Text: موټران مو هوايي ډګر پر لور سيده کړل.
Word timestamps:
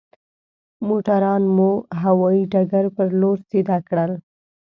موټران 0.87 1.43
مو 1.55 1.69
هوايي 2.01 2.41
ډګر 2.53 2.85
پر 2.95 3.07
لور 3.19 3.37
سيده 3.49 3.77
کړل. 3.87 4.11